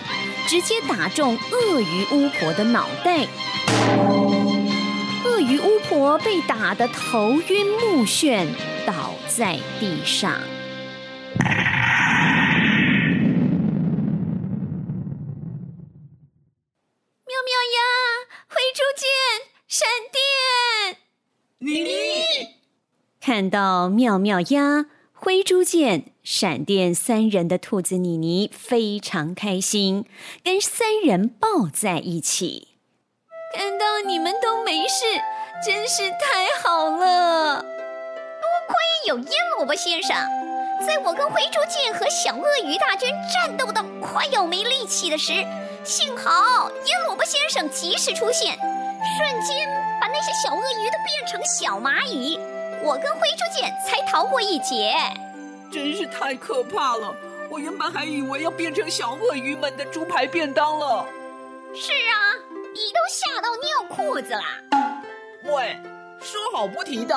[0.48, 3.26] 直接打中鳄鱼巫婆的脑袋。
[5.26, 8.46] 鳄鱼巫婆被打得头晕目眩，
[8.86, 10.36] 倒在地上。
[23.24, 30.06] 看到妙妙鸭、灰猪剑、闪电三人的兔子妮妮非常开心，
[30.44, 32.70] 跟三人抱在一起。
[33.56, 35.06] 看到你们都没事，
[35.64, 37.62] 真是太好了！
[37.62, 40.18] 多亏有腌萝卜先生，
[40.88, 45.46] 在我跟灰猪剑和小鳄鱼大军战斗的快要没力气的时，
[45.84, 49.70] 幸好腌萝卜先生及时出现，瞬间
[50.02, 52.40] 把那些小鳄鱼都变成小蚂蚁。
[52.84, 54.96] 我跟灰猪姐才逃过一劫，
[55.72, 57.16] 真是太可怕了！
[57.50, 61.06] 我原本还以为要变成小鳄鱼们的猪排便当了。
[61.76, 62.36] 是啊，
[62.74, 64.44] 你都吓到尿裤子啦。
[65.44, 65.78] 喂，
[66.20, 67.16] 说好不提的。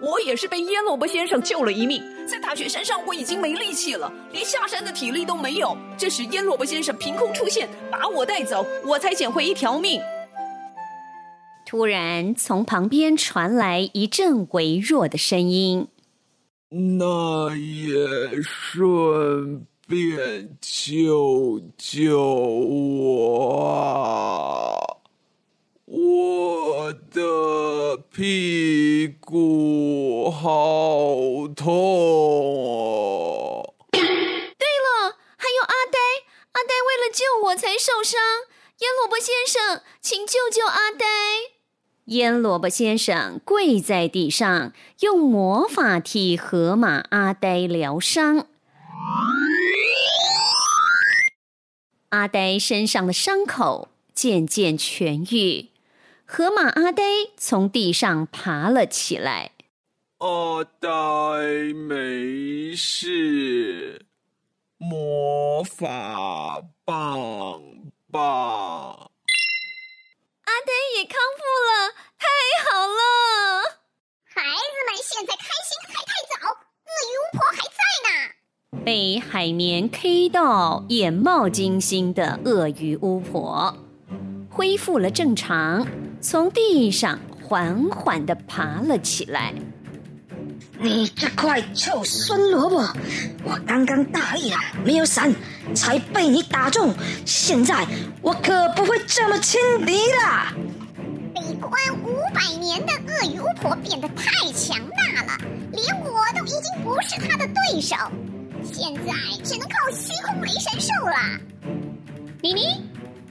[0.00, 5.76] 我也是被腌萝卜先生救了一命，在大雪山上我已经没力气了，连下山的体力都没有。
[5.96, 10.00] 这时腌萝卜先生凭空出现，把我带走，我才捡回一条命。
[11.66, 15.88] 突然，从旁边传来一阵微弱的声音
[16.98, 24.76] ：“那也顺便救救我啊！
[25.86, 31.74] 我的屁股好痛
[32.64, 35.98] 哦！” 对了，还有阿呆，
[36.52, 38.20] 阿呆为了救我才受伤。
[38.80, 41.06] 腌萝卜先生，请救救阿呆。
[42.06, 48.46] 腌萝卜先生跪在地上，用魔法替河马阿呆疗伤。
[52.10, 55.70] 阿呆身上的伤口渐渐痊愈，
[56.26, 57.02] 河马阿呆
[57.38, 59.52] 从地上爬了起来。
[60.18, 60.88] 阿呆
[61.72, 64.04] 没事，
[64.76, 67.62] 魔法棒
[68.12, 69.10] 棒。
[70.64, 72.24] 阿呆也康复了，太
[72.64, 72.96] 好了！
[74.24, 77.76] 孩子们现在开心还太早，鳄鱼巫婆还在
[78.08, 78.82] 呢。
[78.82, 83.76] 被海绵 K 到眼冒金星的鳄鱼巫婆
[84.50, 85.86] 恢复了正常，
[86.22, 89.52] 从地上缓缓地爬了起来。
[90.84, 92.76] 你这块臭酸萝卜！
[93.42, 95.34] 我刚刚大意了，没有闪，
[95.74, 96.94] 才被你打中。
[97.24, 97.86] 现在
[98.20, 100.52] 我可不会这么轻敌了。
[101.34, 101.72] 被关
[102.02, 105.38] 五百年的鳄鱼巫婆变得太强大了，
[105.72, 107.96] 连我都已经不是她的对手。
[108.70, 109.12] 现在
[109.42, 111.16] 只能靠虚空雷神兽了。
[112.42, 112.82] 妮妮，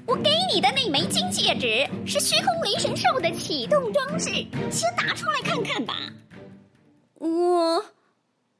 [0.08, 4.32] 我给你的那枚金戒指是虚空雷神兽的启动装置，
[4.72, 5.94] 先拿出来看看吧。
[7.24, 7.86] 我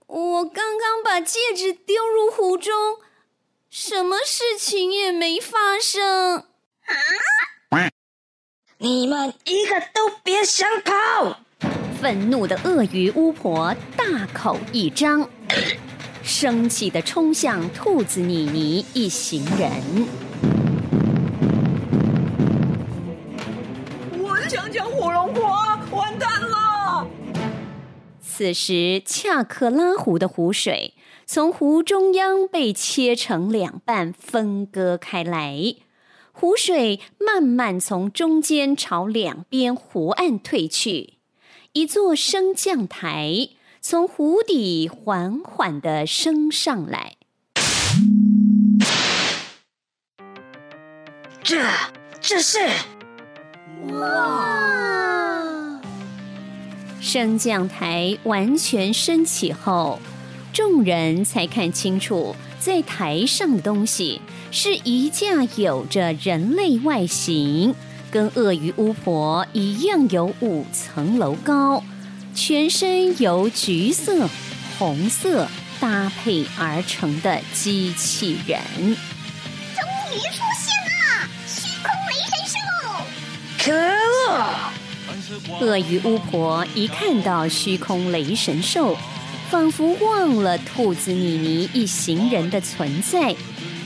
[0.08, 2.98] 我刚刚把戒指丢入湖中，
[3.70, 6.46] 什么事情也没发生。
[7.72, 7.92] 啊！
[8.78, 11.42] 你们一个都别想跑！
[12.02, 15.30] 愤怒的鳄鱼巫婆大口一张，
[16.24, 19.70] 生气的冲向兔子妮妮一行人。
[28.36, 35.76] 此时，恰克拉湖的湖水从湖中央被切成两半，分割开来。
[36.32, 41.20] 湖水慢慢从中间朝两边湖岸退去，
[41.74, 47.18] 一座升降台从湖底缓缓的升上来。
[51.44, 51.62] 这，
[52.20, 52.58] 这是
[53.92, 55.33] 哇！
[57.04, 60.00] 升降台完全升起后，
[60.54, 67.76] 众人才看清楚，在台上的东西是一架有着人类外形、
[68.10, 71.84] 跟鳄鱼巫婆一样有五层楼高、
[72.34, 74.30] 全身由橘色、
[74.80, 75.50] 红色
[75.82, 78.62] 搭配而成的机器人。
[78.72, 79.84] 终
[80.14, 82.88] 于出现了，虚空雷神兽！
[83.60, 83.74] 可
[84.32, 84.83] 恶！
[85.62, 88.98] 鳄鱼巫婆一看到虚空雷神兽，
[89.50, 93.36] 仿佛忘了兔子妮妮一行人的存在，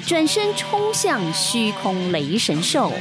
[0.05, 2.91] 转身冲向虚空雷神兽。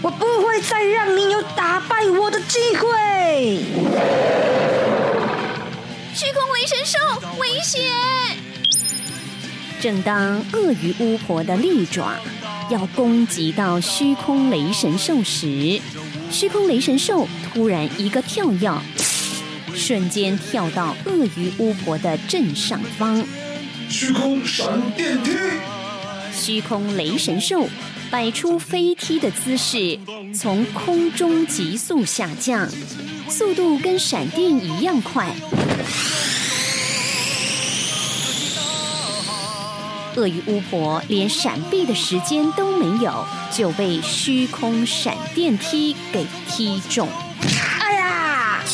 [0.00, 3.60] 我不会再让你有打败我的机会！
[6.14, 6.98] 虚空雷神兽，
[7.38, 7.82] 危险！
[9.80, 12.14] 正当鳄鱼巫婆的利爪
[12.70, 15.80] 要攻击到虚空雷神兽时，
[16.30, 18.70] 虚空雷神兽突然一个跳跃，
[19.74, 23.24] 瞬间跳到鳄鱼巫婆的正上方。
[23.88, 25.32] 虚空闪电踢！
[26.32, 27.66] 虚空雷神兽
[28.10, 29.98] 摆出飞踢的姿势，
[30.34, 32.68] 从空中急速下降，
[33.28, 35.34] 速度跟闪电一样快。
[40.16, 47.08] 鳄鱼巫婆连闪避的时间都没有，就被虚空闪电踢给踢中。
[47.80, 48.64] 哎呀！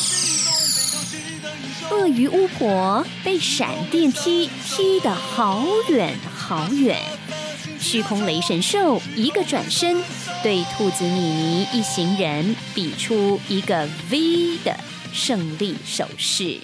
[1.90, 6.98] 鳄鱼巫婆被闪电踢踢得好远好远。
[7.78, 10.02] 虚空雷神兽一个转身，
[10.42, 14.74] 对兔子米妮一行人比出一个 V 的
[15.12, 16.58] 胜利手势。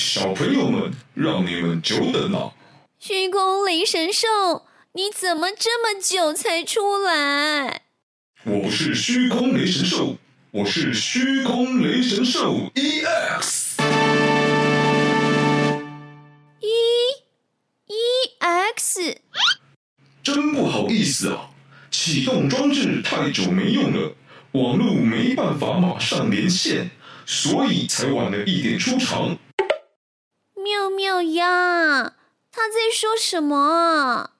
[0.00, 2.54] 小朋友们，让你们久等了。
[2.98, 7.82] 虚空雷神兽，你怎么这么久才出来？
[8.44, 10.16] 我不是虚空雷神兽，
[10.52, 13.74] 我是虚空雷神兽 EX。
[16.60, 16.70] E
[18.40, 19.16] EX。
[20.22, 21.50] 真不好意思啊，
[21.90, 24.14] 启动装置太久没用了，
[24.52, 26.90] 网络没办法马上连线，
[27.26, 29.36] 所以才晚了一点出场。
[30.70, 32.14] 妙妙呀，
[32.52, 34.30] 他在说什么啊？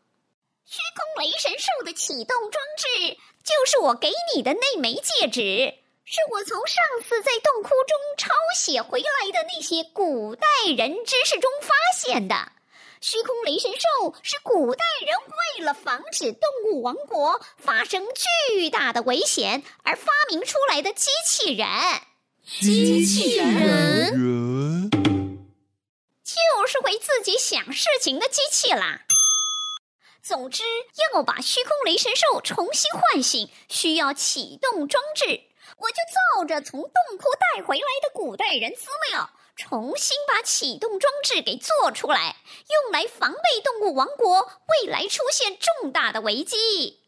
[0.65, 5.75] 虚空雷神兽的启动装置就是我给你的那枚戒指，
[6.05, 12.53] 是我从上次在洞窟中抄写回来的那些古代人知识中发现的。
[13.01, 15.17] 虚空雷神兽是古代人
[15.59, 18.05] 为了防止动物王国发生
[18.49, 21.67] 巨大的危险而发明出来的机器人。
[22.45, 25.00] 机器人？
[26.41, 29.03] 人就是会自己想事情的机器啦。
[30.23, 30.63] 总之，
[31.13, 35.25] 要把虚空雷神兽重新唤醒，需要启动装置。
[35.79, 35.97] 我就
[36.37, 37.25] 照着从洞窟
[37.57, 42.37] 带回来的古代人资料，重新把启动装置给做出来，
[42.69, 47.01] 用来防备动物王国未来出现重大的危机。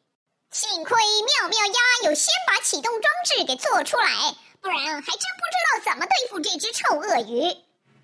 [0.51, 7.43] 幸亏妙妙鸭有先把启动装置给做出来，不然还真不知道怎么对付这只臭鳄鱼。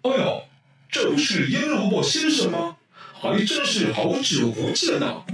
[0.03, 0.43] 哎呀，
[0.91, 2.77] 这是腌萝卜先生吗？
[3.21, 5.25] 还真是好久不见呐、啊！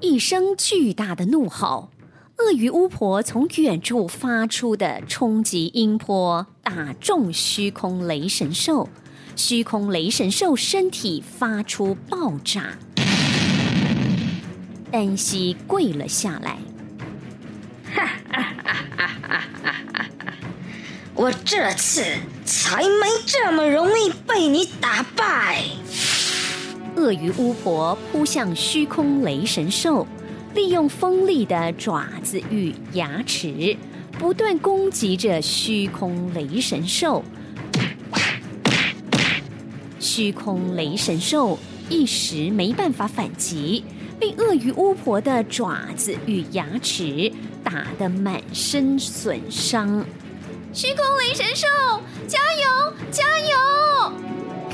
[0.00, 1.90] 一声巨大的怒吼。
[2.38, 8.90] 鳄鱼巫婆从远处发出的冲击音波打中虚空雷神兽，
[9.34, 12.76] 虚空雷神兽身体发出爆炸，
[14.92, 16.58] 单膝跪了下来。
[17.90, 19.42] 哈哈哈哈哈
[19.94, 20.32] 哈！
[21.16, 22.04] 我这次
[22.44, 25.64] 才没这么容易被你打败。
[26.94, 30.06] 鳄鱼巫婆扑向虚空雷神兽。
[30.54, 33.76] 利用锋利的爪子与牙齿，
[34.18, 37.22] 不断攻击着虚空雷神兽。
[40.00, 41.58] 虚空雷神兽
[41.90, 43.84] 一时没办法反击，
[44.18, 47.30] 被鳄鱼巫婆的爪子与牙齿
[47.62, 50.06] 打得满身损伤。
[50.76, 51.66] 虚空雷神兽，
[52.28, 54.12] 加油，加油！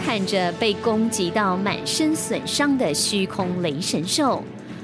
[0.05, 4.43] 看着被攻击到满身损伤的虚空雷神兽。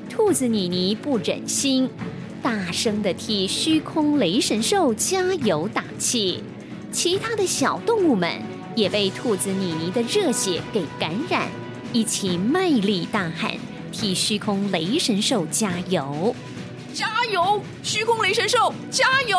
[0.08, 1.90] 兔子妮妮不忍心，
[2.40, 6.44] 大声地替虚空雷神兽加油打气。
[6.92, 8.40] 其他的小动物们
[8.76, 11.48] 也被兔子妮妮的热血给感染，
[11.92, 13.56] 一起卖力大喊，
[13.90, 16.32] 替虚空雷神兽加油！
[16.94, 17.60] 加油！
[17.82, 19.36] 虚空雷神兽，加油！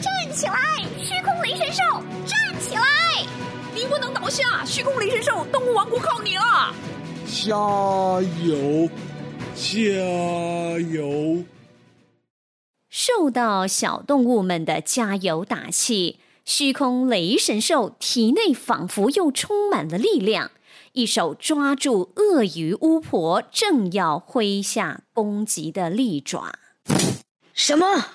[0.00, 0.54] 站起来！
[0.98, 1.82] 虚空雷神兽，
[2.26, 2.82] 站起来！
[3.74, 4.64] 你不能倒下！
[4.64, 6.74] 虚空雷神兽，动物王国靠你了！
[7.26, 7.54] 加
[8.44, 8.88] 油！
[9.54, 9.80] 加
[10.92, 11.44] 油！
[12.90, 20.50] 受到小动物们的加油打气，虚空雷神兽体内仿佛又充满了力量，
[20.92, 26.58] 一手抓住鳄鱼巫婆正要挥下攻击的利爪。
[27.52, 28.06] 什么？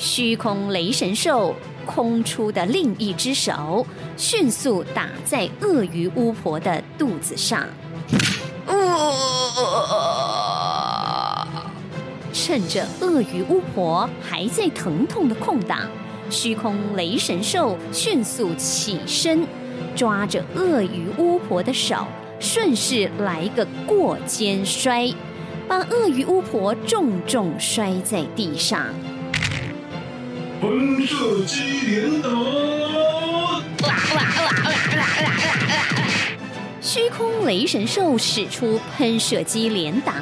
[0.00, 3.86] 虚空雷神兽空出的另一只手
[4.16, 7.66] 迅速打在鳄鱼巫婆的肚子上。
[12.32, 15.80] 趁着鳄鱼巫婆还在疼痛的空档，
[16.30, 19.46] 虚空雷神兽迅速起身，
[19.94, 22.06] 抓着鳄鱼巫婆的手，
[22.38, 25.12] 顺势来个过肩摔，
[25.68, 28.86] 把鳄鱼巫婆重重摔在地上。
[30.60, 32.28] 喷射机连打！
[36.82, 40.12] 虚空雷神兽使出喷射机连打，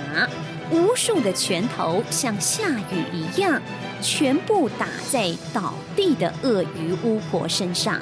[0.70, 3.60] 无数的拳头像下雨一样，
[4.00, 8.00] 全部打在倒地的鳄鱼巫婆身上。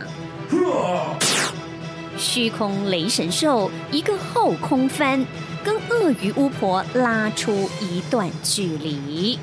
[2.18, 5.24] 虚空雷神兽一个后空翻，
[5.64, 9.38] 跟鳄鱼巫婆拉出一段距离。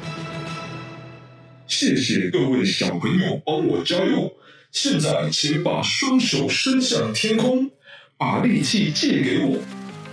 [1.75, 4.31] 谢谢各位小朋友帮我加油！
[4.71, 7.67] 现在请把双手伸向天空。
[8.15, 9.57] 把力气借给我，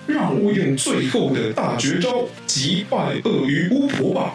[0.06, 4.34] 让我用最后的大绝招击败鳄鱼巫婆吧！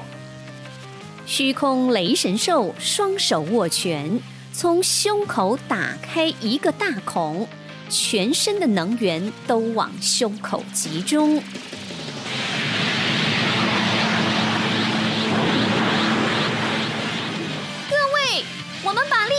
[1.26, 4.20] 虚空雷神兽双手握拳，
[4.54, 7.48] 从胸口打开一个大孔，
[7.90, 11.42] 全身的能源都往胸口集中。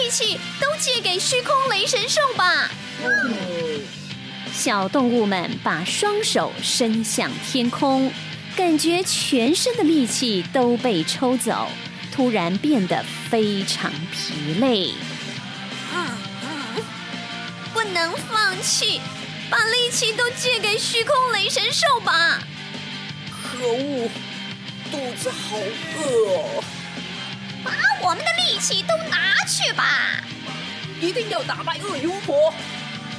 [0.06, 2.70] 力气都借给虚空雷神兽吧！
[4.52, 8.12] 小动物们把双手伸向天空，
[8.56, 11.66] 感觉全身的力气都被抽走，
[12.12, 14.92] 突然变得非常疲累。
[17.74, 19.00] 不能放弃，
[19.50, 22.40] 把力气都借给虚空雷神兽吧！
[23.42, 24.08] 可恶，
[24.92, 25.56] 肚子好
[25.98, 26.64] 饿哦！
[28.06, 30.22] 把我们的力气都拿去吧！
[31.00, 32.54] 一定要打败鳄鱼巫婆！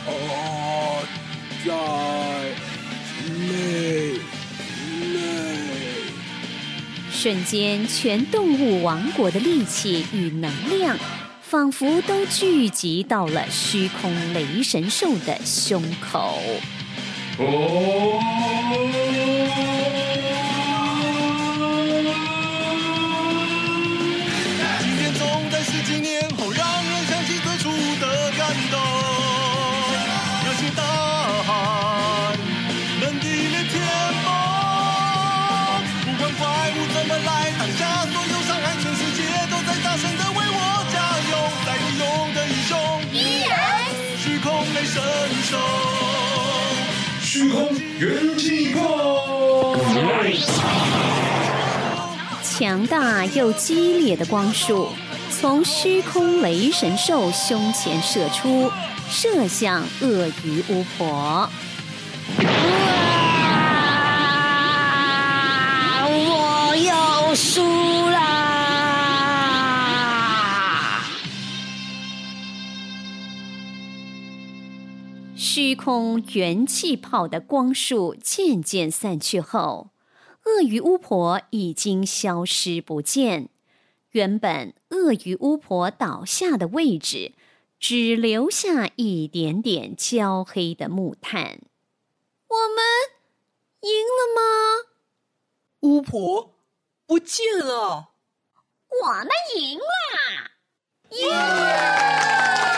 [0.06, 1.04] 哦。
[1.66, 1.74] 在
[3.28, 4.14] 内
[5.12, 5.20] 内，
[7.12, 10.98] 瞬间，全动物王国的力气与能量，
[11.42, 16.40] 仿佛都聚集到了虚空雷神兽的胸口。
[17.40, 18.24] 哦。
[48.00, 49.76] 元气炮！
[52.44, 54.90] 强大又激烈的光束
[55.32, 58.72] 从虚空雷神兽胸前射出，
[59.10, 61.50] 射向鳄鱼巫婆。
[66.00, 67.64] 我要输
[75.58, 79.90] 虚空元气泡的光束渐渐散去后，
[80.46, 83.50] 鳄鱼巫婆已经消失不见。
[84.12, 87.34] 原本鳄鱼巫婆倒下的位置，
[87.80, 91.62] 只留下一点点焦黑的木炭。
[92.50, 92.86] 我们
[93.82, 94.90] 赢了吗？
[95.80, 96.54] 巫婆
[97.08, 98.10] 不见了。
[98.90, 100.52] 我们赢了！
[101.18, 102.77] 耶、yeah!！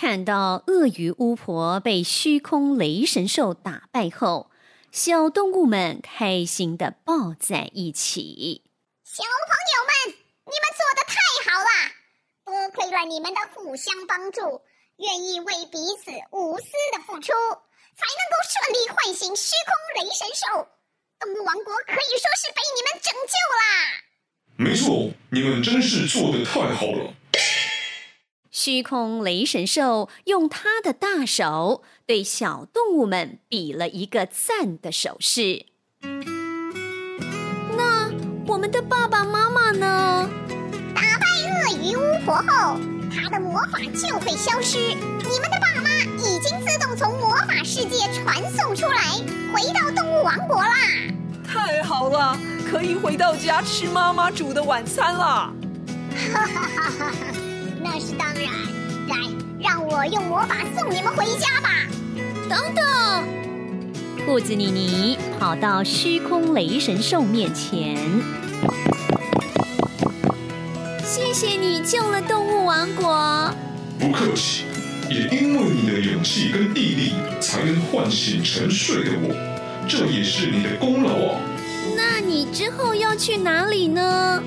[0.00, 4.50] 看到鳄鱼巫婆被虚空雷神兽打败后，
[4.90, 8.62] 小动物们开心的抱在一起。
[9.04, 11.68] 小朋友们，你们做的太好了！
[12.46, 14.62] 多亏了你们的互相帮助，
[14.96, 16.64] 愿意为彼此无私
[16.96, 17.32] 的付出，
[17.92, 20.66] 才能够顺利唤醒虚空雷神兽。
[21.18, 23.68] 动物王国可以说是被你们拯救啦！
[24.56, 27.12] 没错，你们真是做的太好了。
[28.50, 35.66] 虚空雷神兽用他的大手对小动物们比了一个赞的手势。
[37.76, 38.10] 那
[38.48, 40.28] 我们的爸爸妈妈呢？
[40.92, 42.80] 打败鳄鱼巫婆后，
[43.14, 44.78] 他的魔法就会消失。
[44.78, 45.88] 你们的爸妈
[46.18, 49.12] 已经自动从魔法世界传送出来，
[49.54, 50.74] 回到动物王国啦！
[51.46, 52.36] 太好了，
[52.68, 55.54] 可以回到家吃妈妈煮的晚餐了。
[56.32, 57.49] 哈哈哈哈哈！
[57.82, 58.44] 那是当然，
[59.08, 59.16] 来，
[59.58, 61.86] 让我用魔法送你们回家吧。
[62.48, 67.96] 等等，兔子妮妮跑到虚空雷神兽面前，
[71.02, 73.54] 谢谢你救了动物王国。
[73.98, 74.64] 不客气，
[75.08, 79.34] 也因为你的勇气跟毅力，才能唤醒沉睡的我，
[79.88, 81.40] 这也是你的功劳啊。
[81.96, 84.42] 那你之后要去哪里呢？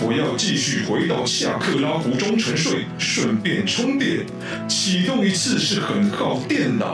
[0.00, 4.24] 我要继续回到夏克拉湖中沉睡，顺便充电。
[4.68, 6.86] 启动一次是很耗电的。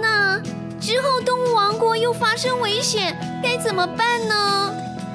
[0.00, 0.40] 那
[0.80, 4.74] 之后动物王国又发生危险，该怎么办呢？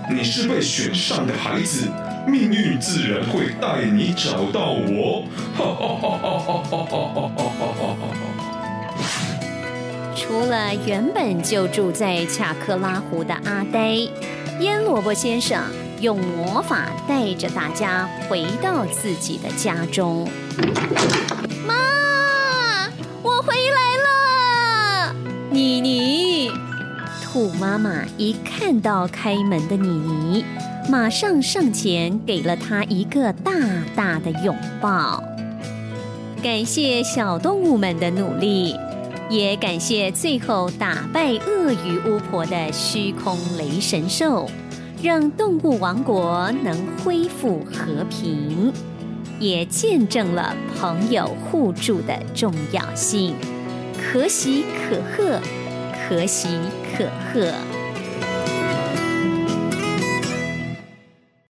[0.09, 1.87] 你是被选上的孩子，
[2.27, 5.25] 命运自然会带你找到我。
[10.15, 13.97] 除了原本就住在恰克拉湖的阿呆，
[14.59, 15.63] 腌萝卜先生。
[16.01, 20.27] 用魔法带着大家回到自己的家中。
[21.65, 21.75] 妈，
[23.21, 25.15] 我回来了！
[25.51, 26.51] 妮妮，
[27.23, 30.45] 兔妈妈一看到开门的妮妮，
[30.89, 33.53] 马上上前给了她一个大
[33.95, 35.23] 大的拥抱。
[36.41, 38.75] 感谢小动物们的努力，
[39.29, 44.49] 也感谢最后打败鳄鱼巫婆的虚空雷神兽。
[45.03, 48.71] 让动物王国能恢复和平，
[49.39, 53.33] 也见证了朋友互助的重要性。
[53.97, 55.39] 可喜可贺，
[56.07, 56.49] 可喜
[56.95, 57.51] 可贺。